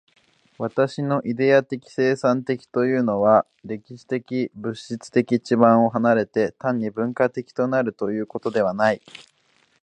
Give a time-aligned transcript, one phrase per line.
[0.57, 9.01] 私のイデヤ的生産的というのは、歴史的物質的地盤を離れて、単に文化的となるということではない。